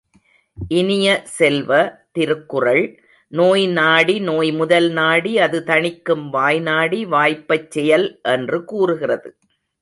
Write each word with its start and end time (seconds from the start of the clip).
இனிய 0.71 1.07
செல்வ, 1.25 1.71
திருக்குறள், 2.11 2.81
நோய்நாடி 3.33 4.15
நோய்முதல் 4.21 4.89
நாடி 4.91 5.35
அதுதணிக்கும் 5.37 6.25
வாய்நாடி 6.33 7.01
வாய்ப்பச் 7.07 7.71
செயல் 7.71 8.19
என்று 8.23 8.59
கூறுகிறது. 8.65 9.31